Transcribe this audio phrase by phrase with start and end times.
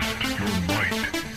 [0.00, 1.33] Test your might.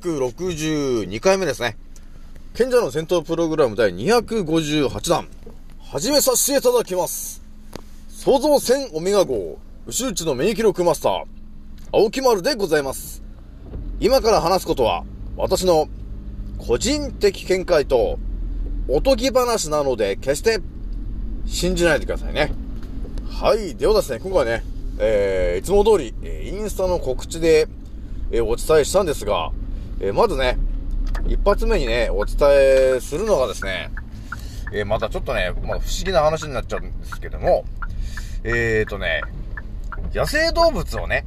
[0.00, 1.76] 362回目ですね。
[2.54, 5.28] 賢者の戦闘プログラム第258弾。
[5.82, 7.42] 始めさせていただきます。
[8.08, 11.24] 創造戦オメガ号、宇宙地の免疫力マスター、
[11.92, 13.22] 青木丸でございます。
[14.00, 15.04] 今から話すことは、
[15.36, 15.88] 私の
[16.56, 18.18] 個人的見解と、
[18.88, 20.60] おとぎ話なので、決して
[21.44, 22.52] 信じないでくださいね。
[23.28, 23.74] はい。
[23.74, 24.64] ではですね、今回ね、
[24.98, 27.68] えー、いつも通り、えインスタの告知で、
[28.30, 29.50] えーお伝えしたんですが、
[30.00, 30.58] えーまずね、
[31.28, 32.48] 一発目にね、お伝
[32.96, 33.90] えするのがですね、
[34.72, 37.64] えーまたちょっとね、まあ、不思議な話になっちゃうんですけども、
[38.42, 39.20] えーとね、
[40.14, 41.26] 野生動物をね、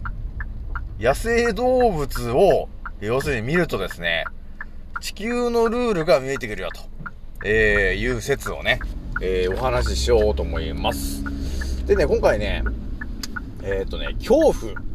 [0.99, 2.67] 野生動物を、
[2.99, 4.25] 要するに見るとですね、
[4.99, 6.81] 地球のルールが見えてくるよと、
[7.45, 8.79] えーいう説をね、
[9.21, 11.23] えーお話ししようと思います。
[11.85, 12.63] でね、今回ね、
[13.61, 14.92] えっ、とね、恐怖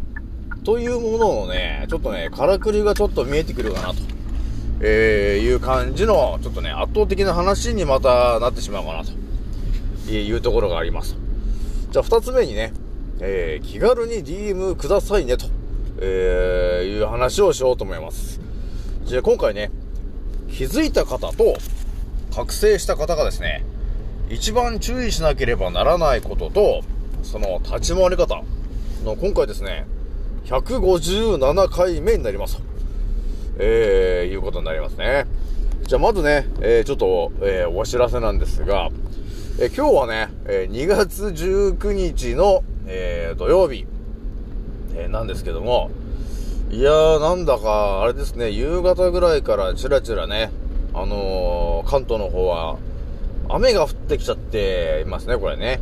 [0.69, 4.03] というもののね、ちょっとね、からくりがちょっと見えてくるかなと、
[4.83, 11.17] えーいう感じの、ちょっとね、圧倒的な話にまたなってしまうかなというところがあります。
[11.91, 12.75] じゃあ、二つ目にね、
[13.21, 15.47] えー気軽に DM くださいねと、
[16.03, 18.39] えーいう話をしようと思います。
[19.07, 19.71] じゃあ、今回ね、
[20.53, 21.57] 気づいた方と
[22.37, 23.65] 覚醒した方がですね、
[24.29, 26.83] 一番注意しなければならないことと、
[27.23, 28.43] その立ち回り方
[29.03, 29.87] の今回ですね、
[30.49, 32.63] 157回目になりますと。
[33.59, 35.27] えー、いうことになりますね。
[35.83, 38.89] じゃあまずね、えー、ちょっと、えー、お知らせなんですが、
[39.61, 43.87] えー今日はね、え2月19日の、え土曜日、
[44.95, 45.91] えなんですけども、
[46.71, 50.53] いやー、なんだか、あれですね、夕方ぐらいからチラチラね、
[50.95, 52.79] あの関東の方は、
[53.49, 55.81] 雨が降ってきちゃっていますね、これね。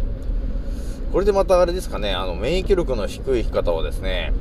[1.12, 4.33] これでまたあれですかね、あの、免疫力の低い方はですね、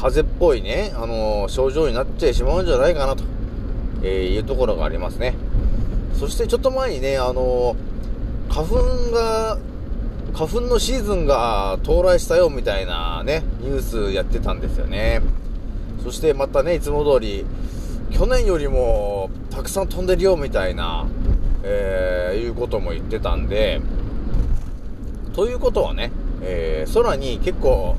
[0.00, 3.24] 風邪っぽいね、あのー症状になってしまうんじゃないかなと、
[4.02, 5.34] えーいうところがありますね。
[6.14, 7.90] そしてちょっと前にね、あのー
[8.48, 8.76] 花粉
[9.12, 9.58] が、
[10.32, 15.20] 花粉のシーズンが到来したよみたいなね、ニュースやってたんですよね。
[16.02, 17.44] そしてまたね、いつも通り、
[18.10, 21.06] 去年よりもたくさん飛んでるよみたいな、
[21.62, 23.82] えいうことも言ってたんで、
[25.34, 26.10] ということはね、
[26.40, 27.96] え空に結構、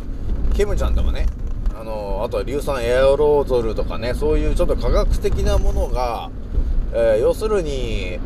[0.55, 1.27] ケムちゃんとかね、
[1.81, 6.29] あのあとは硫酸エアロゾルとかね、そういうちょっと科学的なものが、
[6.93, 8.19] えー要するに、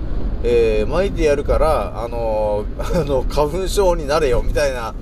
[0.44, 4.94] えー巻いてやるから、あの あの、花粉症になれよ、みたいな、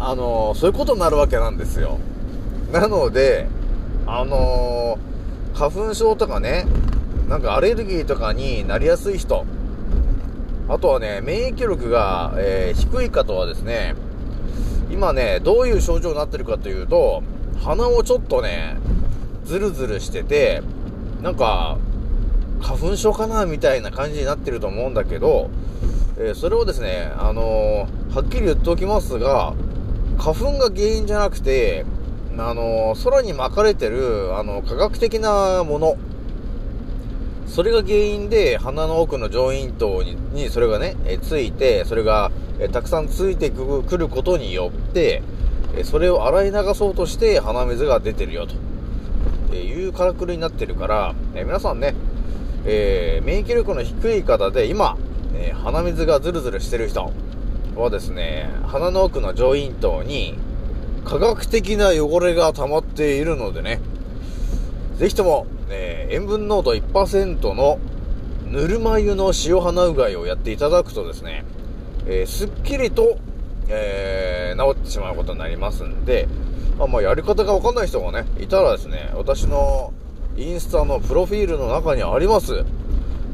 [0.00, 1.98] あのそういうことになるわけなんですよ。
[2.72, 3.46] なので、
[4.04, 4.98] あの
[5.54, 6.66] 花粉症とかね、
[7.28, 9.46] なんかアレルギーとかになりやすい人、
[10.68, 13.94] あとはね、免疫力が、え低い方はですね、
[14.90, 17.22] 今ね、どういう症状になってるかというと、
[17.64, 18.76] 鼻をちょっとね、
[19.44, 20.62] ズルズルしてて、
[21.22, 21.78] なんか、
[22.60, 25.48] 花粉症かなみたいな感じになってると思うんだけど、
[26.18, 29.54] えーそれをですね、あのーはっきり言っておきますが、
[30.18, 31.86] 花粉が原因じゃなくて、
[32.36, 35.96] あのー空に巻かれてる、あの科学的なもの、
[37.46, 45.22] それが原因で鼻の奥の上咽頭ににそれがね、えついて、それが、えたくさんついてくることによって、
[45.84, 51.94] それを洗い流そうとして鼻水が出てるよと、いうからくりになってるから、え皆さんね、
[52.64, 54.96] えー免疫力の低い方で今、
[55.34, 57.12] えー鼻水がズルズルしてる人
[57.76, 60.38] はですね、鼻の奥の上咽頭に
[61.04, 63.80] 科学的な汚れが溜まっているのでね、
[64.96, 67.78] ぜひとも、えー塩分濃度1%の
[68.44, 71.44] ぬるま湯の塩鼻うがいをやっていただくとですね、
[72.06, 73.16] えーすっきりと、
[73.72, 76.28] えー治ってしまうことになりますんで、
[76.78, 79.92] まあ、まあやり方がわかんない人がね、いたらですね、私の
[80.36, 82.64] インスタのプロフィールの中にあります、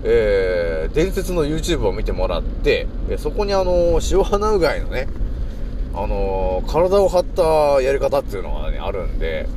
[0.04, 2.86] えー伝説の YouTube を見てもらって、
[3.18, 5.08] そこにあの塩鼻うがいのね、
[5.94, 9.48] あのー体を張ったやり方っていうのがね、あるんで、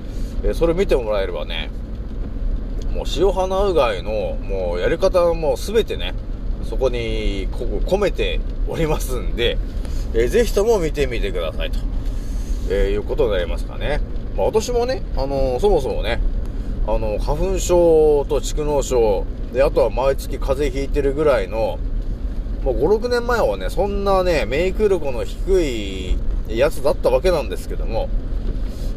[0.44, 1.70] えそれ見てもらえればね、
[2.94, 4.12] もう塩鼻うがいの、
[4.42, 6.14] もうやり方もうすべてね、
[6.64, 9.58] そこにこ込めておりますんで、
[10.14, 11.80] えーぜひとも見てみてくださいと、
[12.70, 14.02] えーいうことになりますかね。
[14.36, 16.20] まあ私もね、あのーそもそもね、
[16.88, 21.78] あの、花粉症と蓄膿症、で、あとは毎月風邪ひいてるぐらいの、
[22.64, 26.18] もう5、6年前はね、そんなね、免疫力の低い
[26.50, 28.10] やつだったわけなんですけども、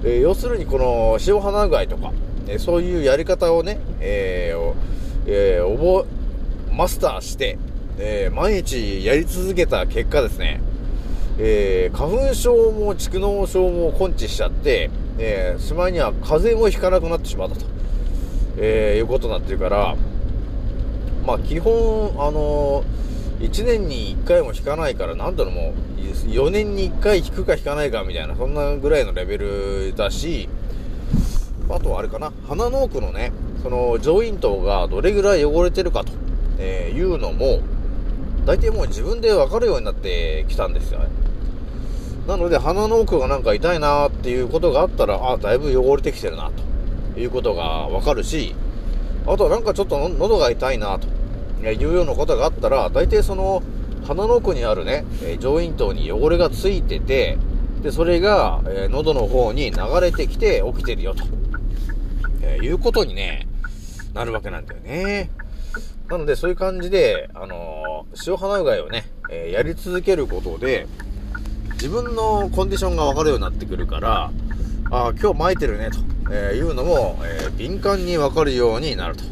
[0.04, 2.12] えー要するにこの塩鼻うがいとか、
[2.48, 4.72] えーそういうやり方をね、えー
[5.26, 6.06] えー覚、
[6.72, 7.56] マスターして、
[7.98, 10.60] えー毎日やり続けた結果ですね、
[11.38, 17.66] えー花粉症も蓄膿症も根治しちゃって、えーしまいには風邪もひかなくなってしまったと、
[18.58, 19.96] えーいうことになってるから、
[21.26, 21.72] まあ基本、
[22.18, 25.94] あのー、1年に1回も引かないから、なんだろうもう、
[26.28, 30.48] 4年に1回引くか引かないかみたいな、そんなぐらいのレベルだし、
[31.68, 33.32] あとはあれかな、鼻の奥のね、
[33.62, 36.12] その上咽頭がどれぐらい汚れてるかと、
[36.58, 37.60] えーいうのも、
[38.46, 41.23] 大体もう自分でわかるようになってきたんですよね。
[42.26, 46.50] なので鼻の奥がなんか痛いなーっていうことがあったら、あ、だいぶ汚れてきてるな、
[47.14, 48.54] ということがわかるし、
[49.26, 51.08] あとはなんかちょっと喉が痛いな、と
[51.66, 53.62] いうようなことがあったら、大体その
[54.06, 55.04] 鼻の奥にあるね、
[55.38, 57.36] 上咽頭に汚れがついてて、
[57.82, 61.24] で、それが、え喉の方に流れてきて起きてるよ、と、
[62.40, 63.46] えいうことにね、
[64.14, 65.30] なるわけなんだよね。
[66.08, 70.86] なので、そういう感じで、あのー塩鼻うがいをね、えやり続けることで、
[71.84, 74.32] 自分のコンディションがわかるようになってくるから、
[74.90, 75.98] あ、今日撒いてるね、と、
[76.32, 79.24] えいうのも、えー敏感にわかるようになると、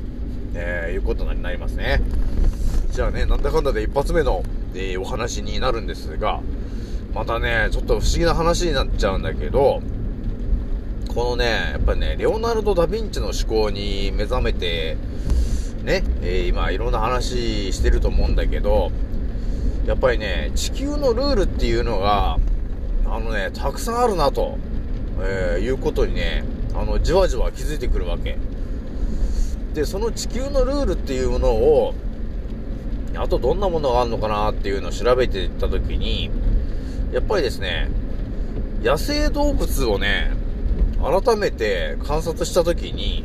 [0.54, 2.02] えーいうことになりますね。
[2.90, 4.42] じゃあね、なんだかんだで一発目の、
[4.74, 6.40] えお話になるんですが、
[7.14, 9.80] またね、ちょっと不思議な話になっちゃうんだけど、
[11.08, 14.98] このね、やっぱりね、レオナルド・ダ・ヴィンチの思考に目覚めて、
[15.84, 18.92] ね、え今いろんな話してると思うんだけど、
[19.86, 22.38] やっぱりね、地球のルールっていうのが、
[23.04, 24.58] あのね、たくさんあるなと、
[25.20, 26.44] えーいうことにね、
[26.74, 28.38] あの、じわじわ気づいてくるわけ。
[29.74, 31.94] で、その地球のルールっていうものを、
[33.16, 36.30] あとどんなものがあるのかなっていうのを調べていったときに、
[37.12, 37.90] やっぱりですね、
[38.82, 40.30] 野生動物をね、
[41.02, 43.24] 改めて観察したときに、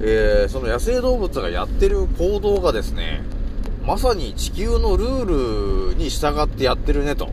[0.00, 3.22] えーその野生動物がやってる行動がですね、
[3.84, 7.28] まさに地球のルールに従ってやってるね、と。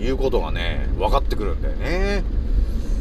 [0.00, 2.24] いうことがね、分かってくるんだよね。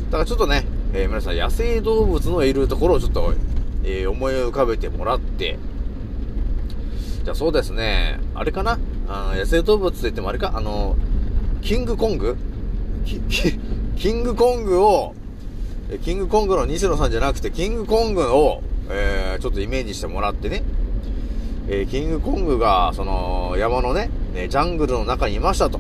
[0.08, 3.34] だからちょっとね、えー皆さん野生動物のいるところをちょっと、
[3.86, 5.58] えー思い浮かべてもらって、
[7.24, 8.80] じゃあそうですね、あれかな？
[9.08, 10.52] あ野生動物といってもあれか？
[10.56, 10.98] あの、
[11.62, 12.36] キングコング？
[13.96, 15.16] キングコングを、
[16.04, 20.64] キングコングの西野さんじゃなくて、キングコングを、えーちょっとイメージしてもらってね、
[21.72, 25.80] えーキングコングが、その、山のね、ねジャングルの中にいましたと。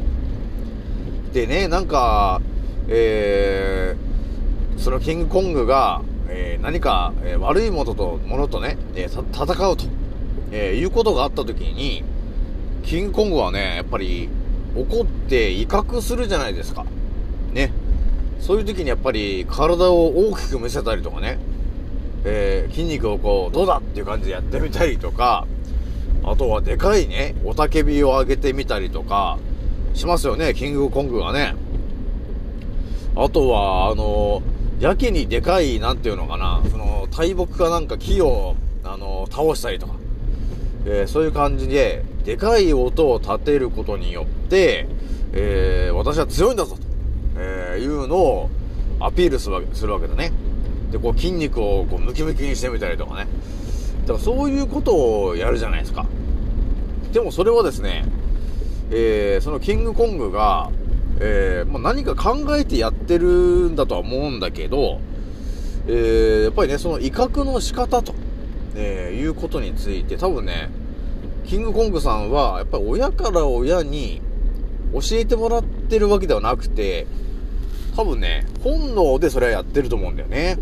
[1.33, 2.41] でね、なんか、
[2.87, 4.09] えー
[4.79, 9.85] そのキングコングが、えー何か、えー悪いものと、ものとね、え戦うと、
[10.51, 12.03] えいうことがあった時に、
[12.83, 14.29] キングコングはね、やっぱり、
[14.75, 16.85] 怒って威嚇するじゃないですか。
[17.51, 17.71] ね。
[18.39, 21.39] そういう時にやっぱり体を大きく見せたりとかね、
[22.25, 25.47] え筋肉をこう、どうだっていう感じでやってみたりとか、
[26.29, 29.39] あとはでかいね、おたけびを上げてみたりとか、
[29.95, 31.55] しますよね、キングコングがね。
[33.15, 34.43] あとは、あの、
[34.79, 39.93] やけにでかい、なんていうのかな、その、大木かなんか木を、あの、倒したりとか、
[40.85, 44.87] えーそういう感じで、でかい音を立てることによって、
[45.33, 46.81] えー私は強いんだぞと、
[47.37, 48.49] えーいうのを
[48.99, 50.31] アピールするわけするわけだね。
[50.91, 53.27] で、こう筋肉をこうムキムキにしてみたりとかね。
[54.09, 56.07] だからそういうことをやるじゃないですか。
[57.13, 58.05] でもそれはですね、
[58.89, 60.71] えーそのキングコングが、
[61.19, 64.99] えーまあ、何か考えてやってるんだとは思うんだけど、
[65.87, 68.15] えーやっぱりね、その威嚇の仕方と、
[68.75, 70.71] えーいうことについて、多分ね、
[71.45, 74.21] キングコングさんは、やっぱり親から親に
[74.91, 77.05] 教えてもらってるわけではなくて、
[77.95, 80.57] 多分ね、本能でそれはやってると思うんだよね。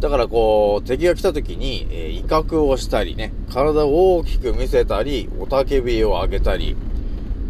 [0.00, 6.74] だからこう、敵が来た時に、えー威嚇をしたりね、体を大きく見せたり、雄たけびを上げたり、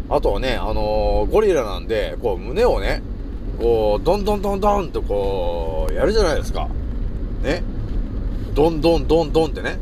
[0.09, 3.01] あとはね、あのーゴリラなんで、こう、胸をね、
[3.57, 6.67] こう、どんどんどんどんとこう、やるじゃないですか。
[7.41, 7.63] ね。
[8.53, 9.79] どんどんどんどんってね。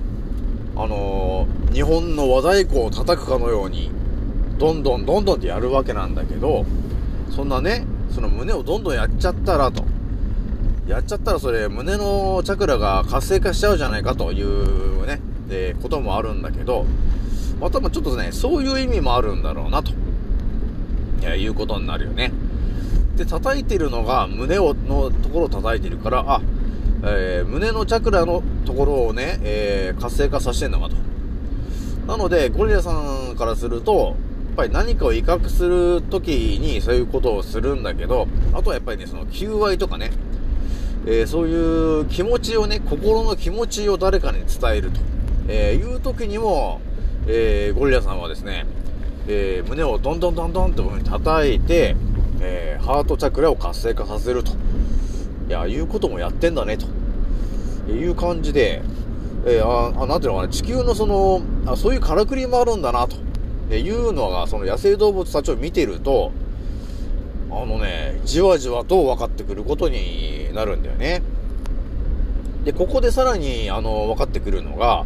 [0.75, 3.91] あのー日本の和太鼓を叩くかのように、
[4.57, 6.65] どんどんどんどんってやるわけなんだけど、
[7.29, 9.83] そんなね、その胸をどんどんやっちゃったらと。
[10.89, 16.83] やっちゃったらそれ、胸のチャクラが活性化しちゃうじゃないかというね、えーこともあるんだけど、
[17.61, 19.91] またちょっとね、そういう意味もあるんだろうなと、
[21.21, 22.31] えーいうことになるよね。
[23.17, 26.41] で、叩いてるのが胸を、のところを叩いてるから、あ、
[27.03, 30.95] えー胸のチャクラのところをね、えー活性化させてんのかと。
[32.07, 32.93] なので、ゴリラさ
[33.31, 34.15] んからすると、
[34.47, 36.29] やっぱり何かを威嚇するとき
[36.59, 40.09] にそういうことをするんだけど、あとはやっぱりね、その求愛とかね、
[41.11, 44.99] えーそういう気持ちをね、心の気持ちを誰かに伝えると、
[45.47, 46.81] えーいう時にも、
[47.25, 48.67] えーゴリラさんはですね、
[49.27, 51.95] え胸をどんどんどんどんというふうに叩いて、
[52.41, 54.51] えハートチャクラを活性化させると。
[55.47, 56.85] いや、いうこともやってんだね、と。
[57.91, 58.83] いう感じで、
[59.47, 63.15] えーあ、あなんていうのかな、地球のその、あそういうからくりもあるんだな、と。
[63.75, 66.31] いうのが、その野生動物たちを見てると、
[67.51, 71.21] あのね、じわじわと分かってくることになるんだよね。
[72.63, 75.05] で、ここでさらに、あの、分かってくるのが、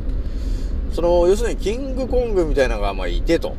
[0.91, 3.55] その、要するにキングコングみたいなのが、まあ、いてと。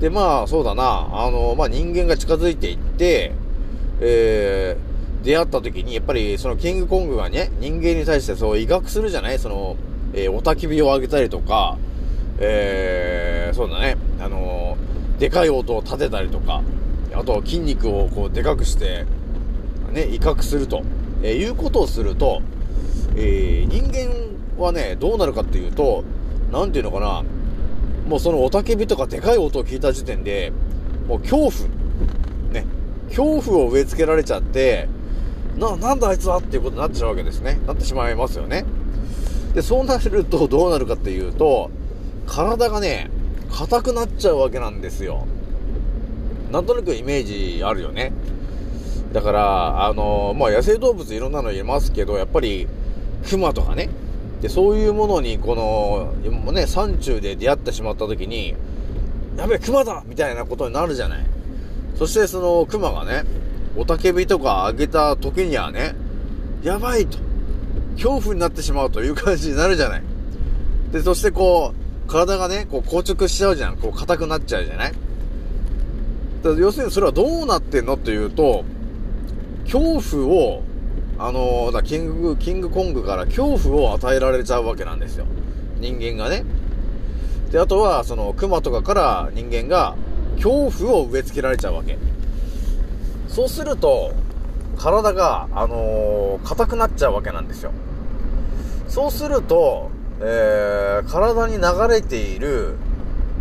[0.00, 3.32] で、まあ、そうだな、あの、まあ、人間が近づいていって、
[4.00, 9.38] えー、出会った時に、やっぱり、そのキングコングがね、人間に対してそう、威嚇するじゃない？
[9.38, 9.76] その、
[10.14, 11.78] えー、お焚き火を上げたりとか、
[12.38, 14.76] えー、そうだね、あの
[15.18, 16.62] でかい音を立てたりとか、
[17.14, 19.04] あと筋肉をこうでかくして、
[19.92, 20.82] ね、威嚇すると、
[21.22, 22.42] えーいうことをすると、
[23.16, 26.04] えー人間はね、どうなるかっていうと、
[26.50, 27.24] なんていうのかな、
[28.08, 30.52] もうその雄たけびとかでかい音を聞いた時点で、
[31.08, 31.52] もう恐怖、
[32.52, 32.66] ね、
[33.08, 34.88] 恐怖を植え付けられちゃって、
[35.58, 37.60] な、なんだあいつはっていうことになってしまうわけですね。
[37.66, 38.64] なってしまいますよね。
[39.54, 41.70] で、そうなるとどうなるかっていうと、
[42.26, 43.10] 体がね、
[43.50, 45.26] 硬くなっちゃうわけなんですよ。
[46.52, 48.12] なんとなくイメージあるよね。
[49.12, 52.68] だから、あのまあ、野生動物いろんなのいますけど、やっぱり、
[53.28, 53.88] 熊とかね。
[54.42, 58.54] で、そういうものに、この、ね、山中で出会ってしまった時に、
[59.38, 61.24] やべえ、熊だみたいなことになるじゃない。
[61.96, 63.24] そして、その、熊がね、
[63.76, 65.94] おたけびとかあげた時にはね、
[66.62, 67.18] やばいと、
[67.94, 70.02] 恐怖になってしまうという感じになるじゃない。
[70.92, 71.72] で、そしてこ
[72.06, 73.78] う、体がね、こう硬直しちゃうじゃん。
[73.78, 74.92] こう硬くなっちゃうじゃない
[76.42, 78.64] だ要するにそれはどうなってんのっていうと、
[79.64, 80.62] 恐怖を、
[81.18, 85.26] あのだキング、キングコングから恐怖を与えられちゃうわけなんですよ。
[85.78, 86.44] 人間がね。
[87.50, 89.94] で、あとは、その、熊とかから人間が
[90.36, 91.98] 恐怖を植え付けられちゃうわけ。
[93.28, 94.12] そうすると、
[94.78, 97.72] 体が、あのー硬くなっちゃうわけなんですよ。
[98.88, 102.74] そうすると、えー、体に流れている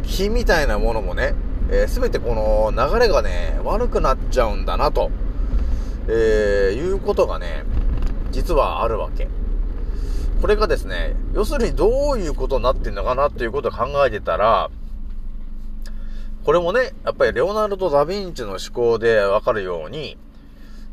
[0.03, 1.33] 気みたいなものもね、
[1.71, 5.09] えー、全てこの流れがね、悪くなっちゃうんだなと、
[6.07, 7.63] えー、いうことがね、
[8.31, 9.29] 実はあるわけ。
[10.41, 14.69] これがですね、要するにどういうことになってんのかなっていうことを考えてたら、
[16.43, 20.17] これもね、やっぱりレオナルド・ダ・ヴィンチの思考でわかるように、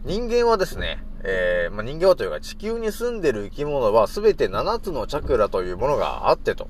[0.04, 6.68] 人間はですね、えー、まあ、人間はというか地球に住んでる生き物は全て7つのチャクラというものがあってと。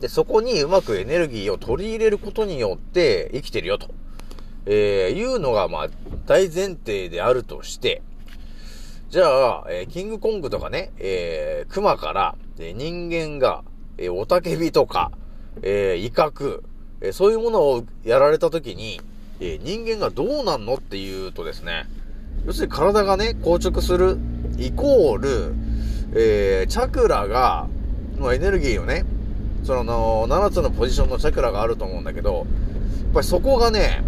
[0.00, 3.88] で、そこにうまくエネルギーを取り入れることによって生きてるよと。
[4.66, 5.88] えー、いうのがまあ
[6.26, 8.02] 大前提であるとして、
[9.10, 13.62] じゃあ、えーキングコングとかね、えー、クマから、えー人間が、
[13.96, 15.12] えー、おたけびとか、
[15.62, 16.62] えー威嚇、
[17.00, 19.00] えーそういうものをやられた時に、
[19.38, 21.86] えー人間がどうなんのっていうとですね、
[22.44, 24.18] 要するに体がね、硬直する、
[24.58, 25.54] イコール、
[26.14, 27.68] えーチャクラが、
[28.16, 29.04] のエネルギーをね、
[29.66, 32.44] その、7つのポジションのチャクラがあると思うんだけど、やっ
[33.14, 34.04] ぱりそこがね、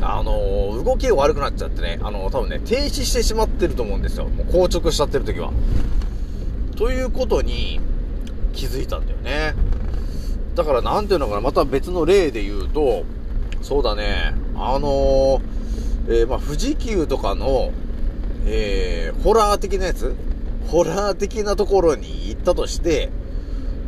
[0.00, 4.26] あの動きが悪くなっちゃってね、あのー多分ね、停止してしまってると思うんですよ。
[4.26, 5.52] もう硬直しちゃってる時は。
[6.76, 7.80] ということに
[8.52, 9.54] 気づいたんだよね。
[10.54, 13.02] だからなんていうのかな、また別の例で言うと、
[13.60, 15.42] そうだね、あの
[16.08, 17.72] えーまあ、富士急とかの、
[18.46, 20.14] えーホラー的なやつ？
[20.68, 23.10] ホラー的なところに行ったとして、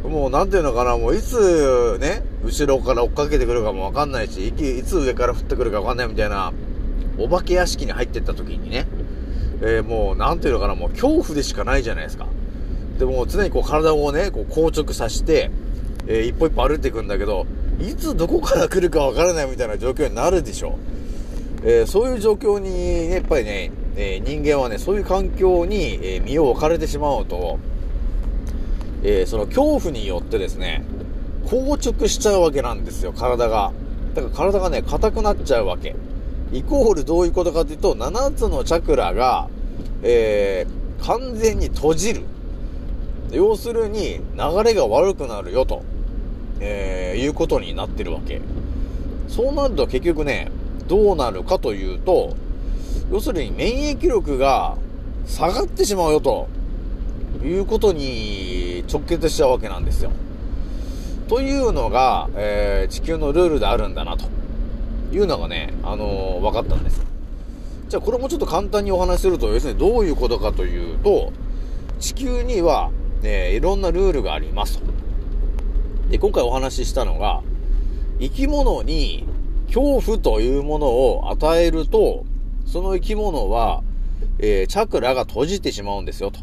[0.05, 6.53] もうなんていうのかな、もういつね、後ろから追っかけてくるかもわかんないし、いつ上から降ってくるかわかんないみたいな、
[7.19, 8.87] お化け屋敷に入ってった時にね、
[9.63, 12.27] えーもうなんていうのかな、もう恐怖でしかないじゃないですか。
[12.99, 15.51] でも常にこう体をね、こう硬直させて、
[16.07, 17.47] えー一歩一歩歩いていくんだけど、
[17.79, 21.69] いつどこから来るかわからないみたいな状況になるでしょう。
[21.69, 27.59] えーそういう状況に、やっぱりね、えー人間はね、そういう環境に、え身を置かれてしまうと、
[29.03, 30.85] えーその恐怖によってですね、
[31.49, 33.73] 硬直しちゃうわけなんですよ、体が。
[34.15, 35.97] だから体がね、硬くなっちゃうわけ。
[36.53, 39.49] イコールどういうことかというと、7つのチャクラが、
[40.03, 42.23] えー完全に閉じる。
[43.33, 45.83] 要するに、流れが悪くなるよと、
[46.61, 48.43] えーいうことになってるわけ。
[49.29, 50.51] そうなると結局ね、
[50.89, 52.35] どうなるかというと、
[53.11, 54.77] 要するに免疫力が
[55.27, 56.49] 下がってしまうよと、
[57.45, 60.11] いうことに直結しちゃうわけなんですよ。
[61.29, 64.25] というのが、えー地球のルールであるんだなと
[65.13, 67.01] いうのがね、あのー分かったんです。
[67.89, 71.33] じゃあこれもちょっと簡単にお話しすると、要するにどういうことかというと、
[72.01, 72.91] 地球には、
[73.23, 74.85] えーいろんなルールがありますと。
[76.11, 77.43] で、今回お話ししたのが、
[78.19, 79.25] 生き物に
[79.69, 82.25] 恐怖というものを与えると、
[82.67, 83.83] その生き物は、
[84.41, 86.41] えーチャクラが閉じてしまうんですよと。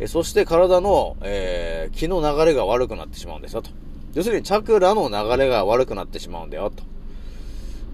[0.00, 3.70] えそして体の、えー気の流れが悪くなってしまうんですよと。
[4.14, 6.82] 要するにチャクラの流れが悪くなってしまうんだよと。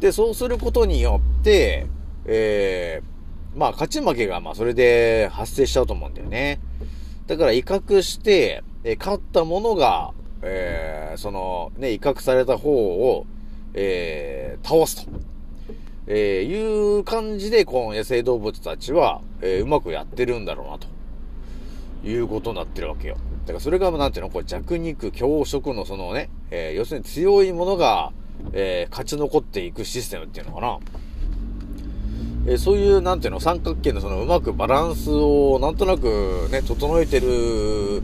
[0.01, 1.87] で、そうすることによって、
[2.27, 6.59] えーまあ勝ち負けがまあそれで発生しちゃうと思うんだよね。
[7.29, 13.27] だから威嚇して、えー勝ったものが、えーそのね、威嚇された方を、
[13.75, 15.11] えー倒すと。
[16.09, 20.89] えーいう感じで、この野生動物たちは、えーうまくやってるんだろうなと。
[22.05, 23.17] いうことになってるわけよ。
[23.47, 24.31] だからそれが、なんていうの？
[24.31, 28.13] これ弱肉強食のそのね、えー要するに強いものが、
[28.53, 30.79] えー勝ち残っていくシステムっていうのかな。
[32.47, 38.03] えーそういう、なんていうの、三角形のそのうまくバランスをなんとなくね、整えてる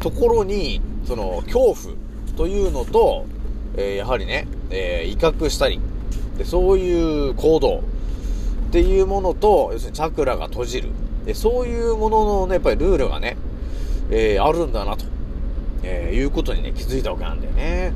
[0.00, 1.96] ところに、その恐怖
[2.36, 3.26] というのと、
[3.76, 5.80] えーやはりね、えー威嚇したり、
[6.38, 7.82] でそういう行動っ
[8.70, 10.90] ていうものと、要するにチャクラが閉じる。
[11.26, 13.36] でそういうもののね、やっぱりルールがね、
[14.10, 15.04] えーあるんだなと、
[15.82, 17.92] えーいうことにね、気づいたわけなんだよね。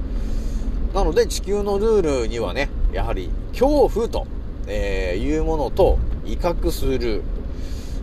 [0.93, 4.27] なので地球のルールにはね、やはり恐怖と、
[4.67, 7.23] えーいうものと威嚇する、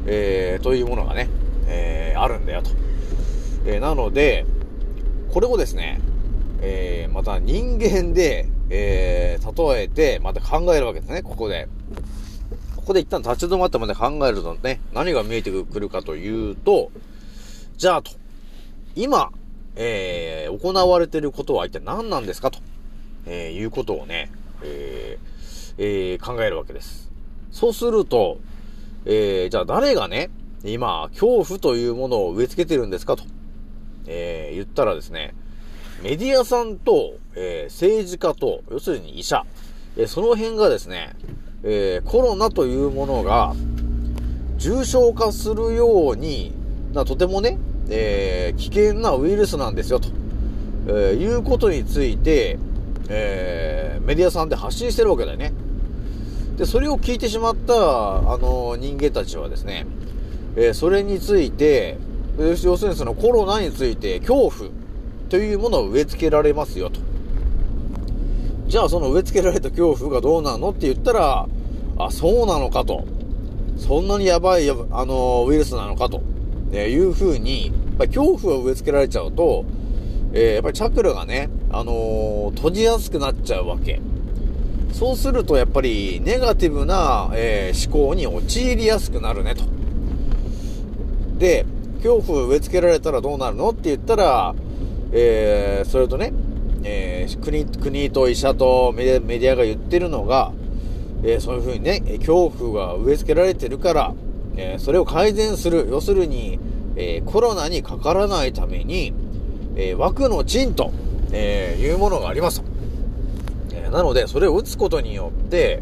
[0.05, 1.27] えというものがね、
[1.67, 2.69] えあるんだよと。
[3.65, 4.45] えなので、
[5.33, 5.99] これをですね、
[6.61, 11.67] えまた人間で、え例えて、また考えるわけですね、ここで。
[12.87, 16.89] ここで一旦立ち止まってまで考えるとね、何が見えてくるかというと、
[17.75, 18.11] じゃあと、
[18.95, 19.29] 今、
[19.75, 22.59] えー行われてることは一体何なんですかと、
[23.25, 24.31] えーいうことをね、
[24.63, 27.11] えーえー考えるわけです。
[27.51, 28.39] そうすると、
[29.03, 30.29] えーじゃあ誰がね、
[30.63, 33.25] 今、恐怖というものを植え付けてるんですかと、
[34.05, 35.33] えー言ったらですね、
[36.03, 39.45] メディアさんと、えー政治家と、要するに医者、
[39.97, 41.17] えーその辺がですね、
[41.63, 43.55] えーコロナというものが
[44.57, 46.53] 重症化するように、
[46.93, 47.57] なとてもね、
[47.89, 50.09] えー危険なウイルスなんですよ、と、
[50.87, 52.57] えーいうことについて、
[53.09, 55.53] えーメディアさんで発信してるわけだよね。
[56.57, 59.85] で、それを聞いてしまった、あの人間たちはですね、
[60.55, 61.97] えーそれについて、
[62.39, 64.69] 要するにそのコロナについて恐怖
[65.29, 66.99] というものを植え付けられますよと。
[68.67, 71.47] じゃあその植え付けられた恐怖がどうなのって言ったら、
[71.97, 73.05] あ、そうなのかと。
[73.77, 74.75] そんなにやばい、あ
[75.05, 76.21] のウイルスなのかと。
[76.73, 79.63] えいうふうに、やっぱ恐怖を植え付けられちゃうと、
[80.33, 84.01] えーやっぱりチャクラがね、あのー閉じやすくなっちゃうわけ。
[84.91, 89.63] そうするとやっぱりネガティブな、えー思考に陥りやすくなるねと。
[91.37, 91.65] で、
[92.03, 94.53] 恐怖を植え付けられたらどうなるのって言ったら、
[95.13, 96.33] えーそれとね、
[96.83, 100.51] えー国、国と医者とメディアが言ってるのが、
[101.23, 104.13] えーそういうふうにね、恐怖が植え付けられてるから、
[104.55, 105.87] えーそれを改善する。
[105.89, 106.59] 要するに、
[106.95, 109.13] えーコロナにかからないために、
[109.75, 110.91] えー枠の賃と、
[111.31, 112.67] えーいうものがありますと。
[113.73, 115.81] えなので、それを打つことによって、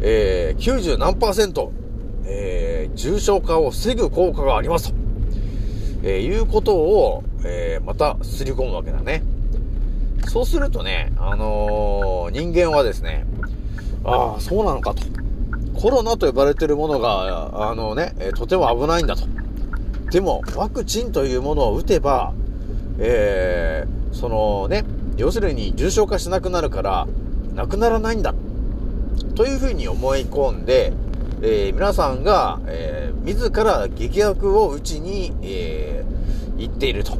[0.00, 1.72] えー90何パーセント、
[2.26, 4.94] えー重症化を防ぐ効果がありますと、
[6.04, 9.22] えいうことを、えーまたすり込むわけだね。
[10.36, 13.24] そうするとね、あのー人間はですね、
[14.04, 15.02] ああ、そうなのかと。
[15.80, 19.22] コロナと呼ばれてるものが、あのね、とても危ないんだと。
[20.10, 22.34] でも、ワクチンというものを打てば、
[22.98, 24.84] えーそのね、
[25.16, 27.06] 要するに重症化しなくなるから、
[27.54, 28.34] なくならないんだ。
[29.36, 30.92] というふうに思い込んで、
[31.40, 37.16] えー皆さんが、えー自ら劇薬を打ちに、えー行っていると。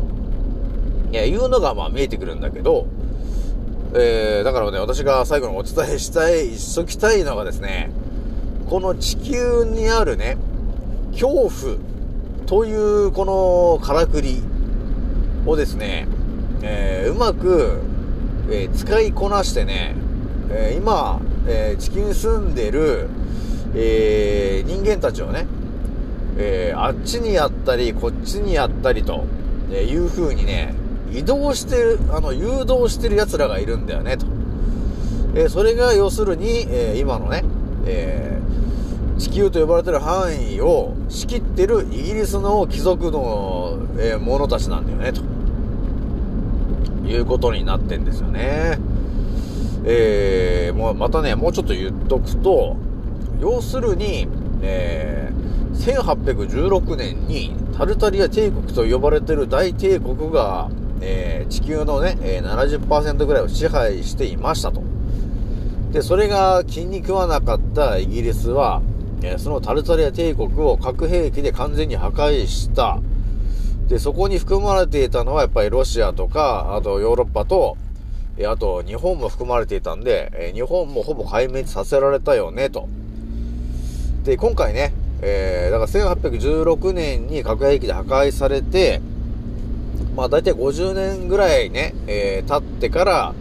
[1.12, 2.87] いやいうのがまあ見えてくるんだけど、
[3.94, 7.90] えー、だからね、私が最後にお伝えしたい、しときたいのがですね、
[8.68, 10.37] この地球にあるね、
[11.12, 11.51] 恐怖
[12.46, 14.42] というこのからくり
[15.46, 16.09] をですね、
[16.62, 17.81] えー、うまく、
[18.51, 19.94] えー、使いこなしてね、
[20.51, 23.09] えー、今、え地球に住んでる、
[23.75, 25.46] え人間たちをね、
[26.38, 29.25] えあっちにやったり、こっちにやったりと、
[29.72, 30.75] えいう風にね、
[31.12, 34.27] 移動してる、あの、誘導してる奴らがいるんだよね、と。
[35.35, 37.45] えそれが要するに、え今のね、
[37.85, 38.38] え
[39.19, 45.21] 地球と呼ばれてる範囲を仕切ってるイギリスの貴族の、え者たちなんだよね、と。
[47.07, 48.79] いうことになってんですよね。
[49.85, 52.77] えー、もうまたね、もうちょっと言っとくと、
[53.40, 54.27] 要するに、
[54.62, 60.69] えー、1816年にタルタリア帝国と呼ばれてる大帝国が、
[61.00, 64.82] えー、地球のね、えー、70%ぐらいを支配していましたと。
[65.92, 68.82] で、それが気に食わなかったイギリスは、
[69.22, 72.98] えー、そのタルタリア帝国を核兵器で完全に破壊した。
[73.88, 77.76] で、そこに含まれていたのはやっぱりロシアとか、あとヨーロッパと、
[78.38, 82.88] えあと日本も含まれていたんで、え日本もほぼ壊滅させられたよね、と。
[84.24, 89.00] で、今回ね、えー、だから1816年に核兵器で破壊されて、
[90.16, 93.35] まあ大体50年ぐらいね、えー、経ってから、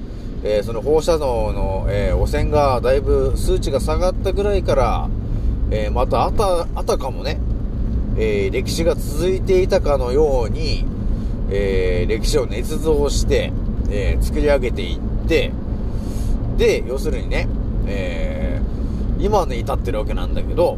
[0.43, 5.09] えー、その放射能の、えー、汚染がだいぶ数値が下がったぐらいから、
[5.71, 7.39] えー、またあた、あたかもね、
[8.17, 10.85] えー、歴史が続いていたかのように、
[11.49, 13.53] えー、歴史を捏造して、
[13.89, 15.51] えー、作り上げていって、
[16.57, 17.47] で、要するにね、
[17.87, 20.77] えー、今に至ってるわけなんだけど、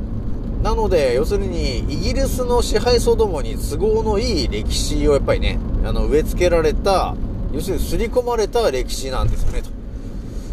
[0.67, 7.15] なので、要するに、イギリスの支配層どもに都合のいい歴史をやっぱりね、あの、植え付けられた、
[7.53, 9.63] 要するに刷り込まれた歴史なんですよね、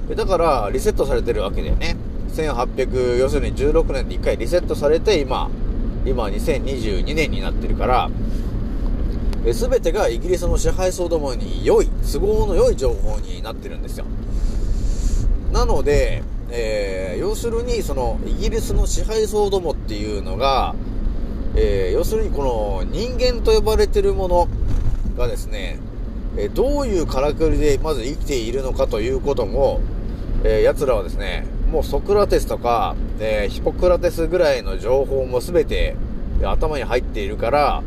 [0.09, 0.15] と。
[0.15, 1.97] だから、リセットされてるわけだよね。
[2.29, 5.51] 1800、要するに16年で1回リセットされて、今、
[6.07, 8.09] 今2022年になってるから、
[9.53, 14.05] すべてがイギリスの支配層どもに良い、都合の良い情報になってるんですよ。
[15.53, 16.23] なので、
[16.57, 20.75] えー、要するに、その、イギリスの支配層どもっていうのが、
[21.57, 24.49] えー、要するにこの人間と呼ばれてるもの
[25.17, 25.79] がですね、
[26.37, 29.81] えどういうからくりでまず生きているのかということも、
[30.43, 35.97] えー、奴らはですね、もうソクラテスとか、えー、ヒポクラテスぐらいの情報も全て
[36.43, 37.83] 頭に入っているから、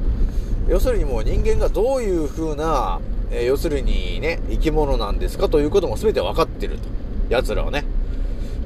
[0.70, 3.00] 要するにもう人間がどういう風な、
[3.32, 6.88] えー、要するにね、生き物なんですかということも全て分かってると。
[7.30, 7.84] 奴らはね。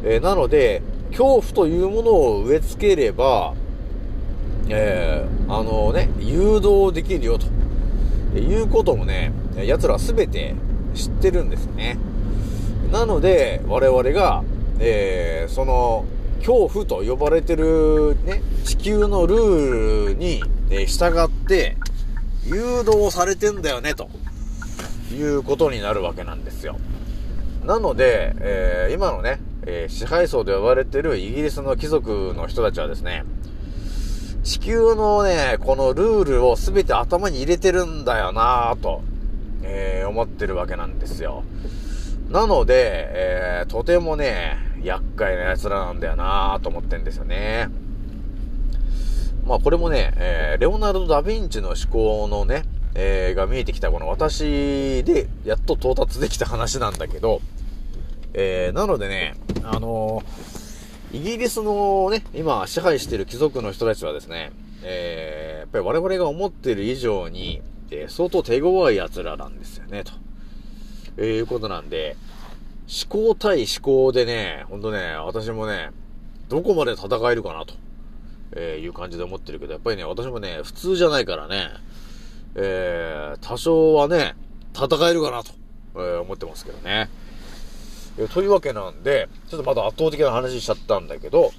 [0.04, 3.54] えー、なので、恐怖というものを植え付ければ、
[4.70, 7.48] えー、あのね、誘導できるよと。
[8.40, 10.56] いうこともね、奴らは全て
[10.94, 11.98] 知ってるんですね。
[12.92, 14.44] なので、我々が、
[14.80, 16.06] えー、その、
[16.40, 21.78] 恐怖と呼ばれてるね、地球のルールに、え従って、
[22.46, 24.10] 誘導されてんだよね、と
[25.14, 26.78] いうことになるわけなんですよ。
[27.66, 33.24] なので、えー、今のね、えー、支配層と呼ばれてるイギリスの貴族の人たちはですね、
[34.44, 39.02] 地球のね、このルールを全て頭に入れてるんだよなぁと、
[39.64, 41.44] えー、思ってるわけなんですよ。
[42.30, 47.70] なので、えー、とてもね、厄介な奴らなんだよなぁと思ってんですよね。
[49.46, 52.64] まあこれもね、えー、レオナルド・ダ・ヴィンチの思考のね、
[52.96, 57.42] えー、が見えてきたこの私でやっと到達できた話なんだけど、
[58.34, 60.24] えー、なのでね、あの、
[61.12, 64.52] イギリスのね、今支配している貴族の人たちはですね、
[64.84, 70.14] えー、やっぱり我々が思っている以上に、えー、相当手強い奴らなんですよね、と。
[71.18, 72.16] えー、いうことなんで、
[72.88, 75.92] 思考対思考でね、ほんとね、私もね、
[76.50, 77.76] どこまで戦えるかなと、
[78.54, 81.70] えー、いう感じで思ってるけど、やっぱりね、私もね、普通じゃないからね、
[82.56, 84.36] えー、多少はね、
[84.74, 85.52] 戦えるかなと、
[85.96, 87.10] えー、思ってますけどね。
[88.18, 91.52] えというわけなんで、ちょっとまだ圧倒的な話しちゃったんだけど、やっ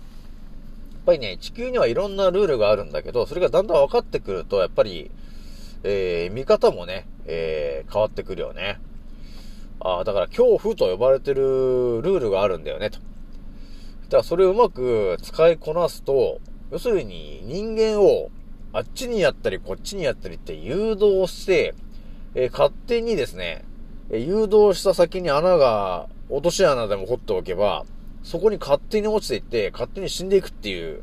[1.07, 5.11] ぱりね、地球にはいろんなルールがあるんだけど、それがだんだん分かってくると、やっぱり、
[5.83, 8.79] えー、見方もね、えー、変わってくるよね。
[9.81, 12.99] ああ、だから恐怖と呼ばれてるルールがあるんだよね、と。
[12.99, 13.03] だ
[14.11, 16.39] からそれをうまく使いこなすと、
[16.71, 18.31] 要するに人間を
[18.73, 21.75] あっちにやったりこっちにやったりって誘導して、
[22.35, 23.65] えー、勝手にですね、
[24.11, 27.85] 誘導した先に穴が落とし穴でも掘っておけば、
[28.23, 31.03] そこに勝手に落ちていって、勝手に死んでいくっていう、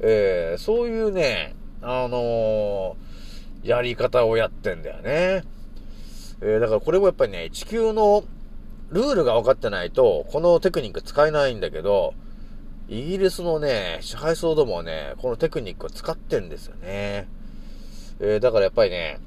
[0.00, 5.44] えー、そういうね、あのー、やり方をやってんだよね。
[6.42, 8.24] えー、だからこれもやっぱりね、地球の
[8.90, 12.12] ルールが分かってないと、このテクニック使えないんだけど、
[12.90, 17.26] イギリスのね、支配層どもはね、このテクニックを使ってんですよね。
[18.20, 19.20] えー、だからやっぱりね、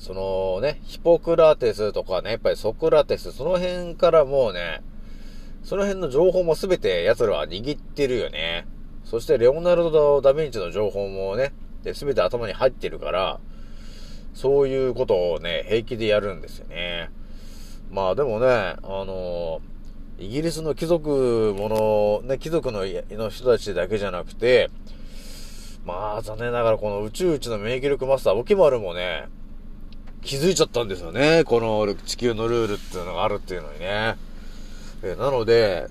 [0.00, 4.82] そのね、ヒポクラテスとかね、やっぱりソクラテス、その辺からもうね、
[5.62, 8.66] その辺の情報もすべて奴らは握ってるよね。
[9.04, 11.52] そしてレオナルド・ダ・ヴィンチの情報もね、
[11.92, 13.40] すべて頭に入ってるから、
[14.32, 17.10] そういうことをね、平気でやるんですよね。
[17.90, 19.60] まあでもね、あの
[20.18, 24.70] イギリスの貴族もの、ね、貴族のの人たちだけじゃなくて、
[25.84, 29.28] まあ残念ながらこの宇宙一の免疫力マスター、オキマルもね、
[30.22, 31.44] 気づいちゃったんですよね。
[31.44, 34.16] この地球のルールっていうのがあるっていうのにね。
[35.02, 35.88] えなので、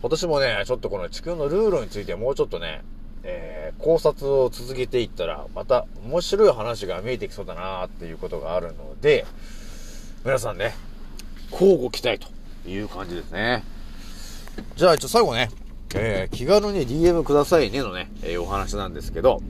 [0.00, 2.82] 今年もね、ちょっとこの地球のルールについてもうちょっとね、
[3.22, 9.26] えー、考察を続けていったら、また面白い話が見えてきそうだなっていうことがあるので、
[10.24, 10.74] 皆さんね、
[11.52, 13.62] 交互期待という感じですね。
[14.76, 15.50] じゃあ一応最後ね、
[15.94, 19.42] えー、気軽に DM くださいねのね、えー、お話なんですけど、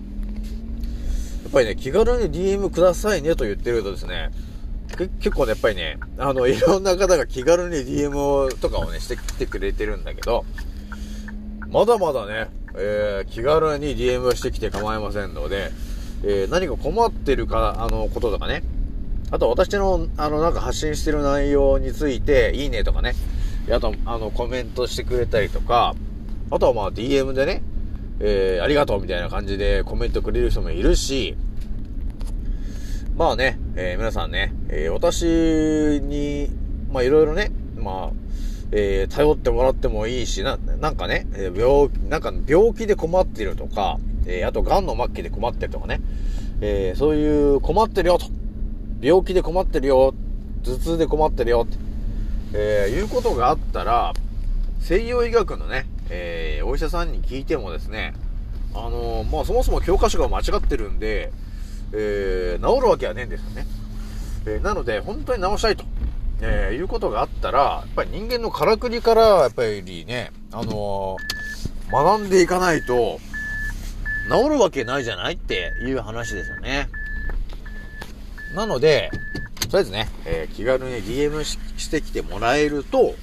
[1.42, 4.30] やっぱりね、気軽に DM くださいねと言ってるとですね、
[5.20, 10.44] 結構ね、やっぱりね、あの、いろんな方が気軽に DM とかをね、してきてくれてるんだけど、
[11.68, 15.70] まだまだね、えー、気軽に DM をしてきて構いませんので、
[16.22, 18.62] えー、何か困ってるか、あの、こととかね、
[19.30, 23.14] あと私の、あの、なんか発信してる内容について、いいねとかね、
[23.70, 25.94] あと、あの、コメントしてくれたりとか、
[26.50, 27.62] あとはまあ DM でね、
[28.20, 31.36] えー、ありがとうみたいな感じでコメントくれる人もいるし、
[33.16, 35.24] まあね、えー、皆さんね、えー、私
[36.00, 36.50] に、
[36.92, 38.10] まあいろいろね、まあ、
[38.72, 46.00] えー、頼ってもらってもいいし、な、なんかね、え病、なんか病気で困ってるとか、えあと癌の末期で困ってるとかね、
[46.60, 48.26] えそういう困ってるよと、
[49.00, 50.14] 病気で困ってるよ、
[50.62, 51.78] 頭痛で困ってるよって、
[52.54, 54.12] えいうことがあったら、
[54.80, 58.14] 西洋医学のね、えお医者さんに聞いてもですね、
[58.74, 61.32] あのまあそもそも教科書が間違ってるんで、
[61.92, 63.66] えー、治るわけはねえんですよね。
[64.46, 65.84] えー、なので、本当に治したいと、
[66.40, 71.16] えー、いうことがあったら、やっぱり人間のからくりから、やっぱりね、あの
[71.90, 73.18] 学んでいかないと、
[74.28, 76.88] 治るわけないじゃないっていう話ですよね。
[78.54, 79.10] なので、
[79.60, 83.14] とりあえずね、え気軽に DM してきてもらえると、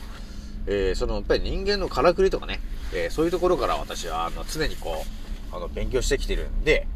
[0.67, 2.60] えその、やっぱり人間のからくりとかね、
[3.05, 5.05] えそういうところから私は、あの、常にこ
[5.51, 6.88] う、あの、勉強してきてるんで、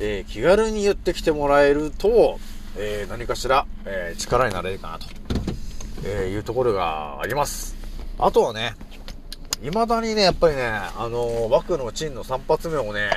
[0.00, 2.38] えー、気軽に言ってきてもらえると、
[2.76, 5.06] えー、何かしら、えー、力になれるかなと、
[6.04, 7.76] えいうところがあります。
[8.18, 8.74] あとはね、
[9.62, 13.10] 未だにね、やっぱりね、あの枠のチンの3発目をね、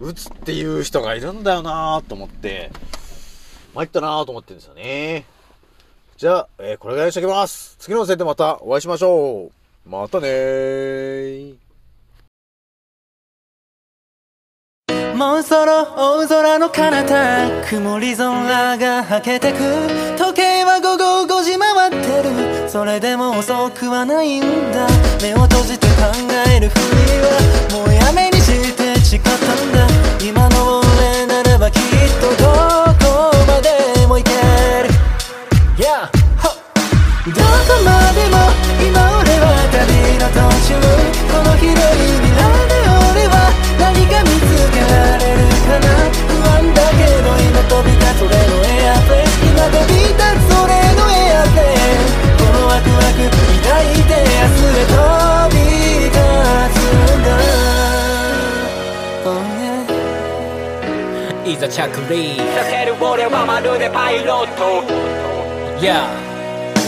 [0.00, 2.70] 撃つっていう人がいるんだよなと思って、
[3.74, 5.24] 参ったなと思ってるんですよね。
[6.16, 7.76] じゃあ、えこれぐらいにしときます。
[7.78, 9.67] 次のせいでまたお会いしましょう。
[9.90, 11.54] またねー。
[15.16, 19.58] もうそろ大空の彼方曇り空がはけてく。
[20.18, 22.68] 時計は午後5時回ってる。
[22.68, 24.86] それでも遅くはないんだ。
[25.22, 26.02] 目を閉じて考
[26.54, 26.82] えるふり
[27.24, 27.30] は
[27.72, 29.88] もうやめにして誓ったんだ。
[30.22, 31.80] 今の俺ならばきっ
[32.20, 32.52] とど
[33.00, 34.32] こまでも行け
[34.84, 34.92] る。
[35.78, 36.10] Yeah
[37.24, 37.40] どこ
[37.84, 38.67] までも
[62.08, 64.80] リーさせる俺はまるでパイロット
[65.78, 66.08] Yeah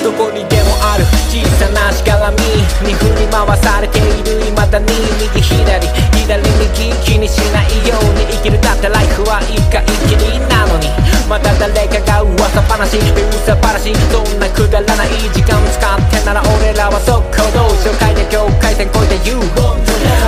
[0.03, 2.37] どこにでもある小さなしがらみ。
[2.89, 4.87] に振り回されている未だに
[5.21, 6.20] 右左。
[6.31, 10.87] 左右気にしないように生きるだってライフは一回きりなのに
[11.27, 19.43] また誰かが噂話噂話そんなくだらない時間使ってなら俺らは速攻動紹介で境界線越えて You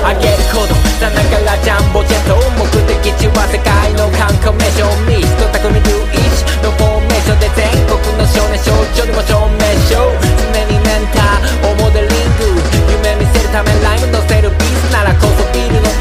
[0.02, 6.26] あげることさながらジャンボジェット目的地は世界の観光名所ミスト匠ルイ
[6.66, 12.58] のフォーメーションで全国の少年少女にも証明書常にメンターをモデリング
[12.90, 14.71] 夢見せるためライム乗せるビー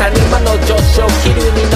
[0.02, 1.71] 谷間の上昇気流に